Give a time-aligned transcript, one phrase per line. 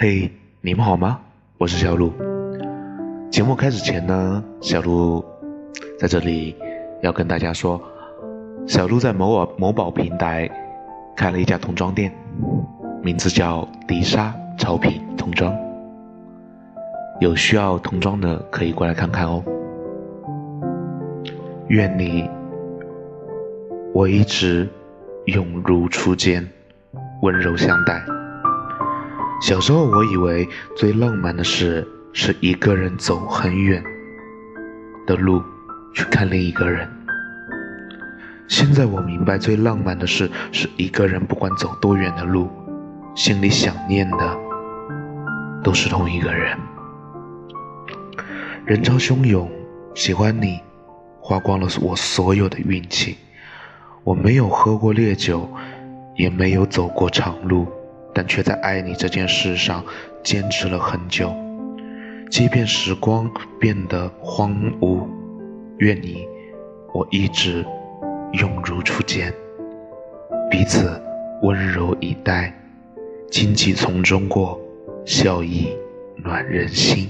[0.00, 0.30] 嘿，
[0.60, 1.18] 你们好吗？
[1.58, 2.12] 我是小鹿。
[3.32, 5.24] 节目开始前呢，小鹿
[5.98, 6.54] 在这里
[7.02, 7.82] 要跟大家说，
[8.64, 10.48] 小鹿在某宝某宝平台
[11.16, 12.14] 开了一家童装店，
[13.02, 15.52] 名字叫迪莎潮品童装。
[17.18, 19.42] 有需要童装的可以过来看看哦。
[21.66, 22.30] 愿你
[23.92, 24.68] 我一直
[25.24, 26.48] 永如初见，
[27.20, 28.00] 温柔相待。
[29.40, 33.82] 小时候，我以为最浪漫的事是一个人走很远
[35.06, 35.40] 的路
[35.94, 36.88] 去看另一个人。
[38.48, 42.50] 现在我明白，最浪漫的事是一个人不管走多远的路，
[43.14, 44.38] 心里想念的
[45.62, 46.58] 都是同一个人。
[48.64, 49.48] 人潮汹涌，
[49.94, 50.58] 喜欢你，
[51.20, 53.16] 花光了我所有的运气。
[54.02, 55.48] 我没有喝过烈酒，
[56.16, 57.68] 也没有走过长路。
[58.18, 59.80] 但却在爱你这件事上
[60.24, 61.32] 坚持了很久，
[62.28, 65.06] 即便时光变得荒芜，
[65.76, 66.26] 愿你
[66.92, 67.64] 我一直
[68.32, 69.32] 永如初见，
[70.50, 71.00] 彼此
[71.42, 72.52] 温柔以待，
[73.30, 74.60] 荆棘丛中过，
[75.06, 75.68] 笑意
[76.16, 77.08] 暖人心。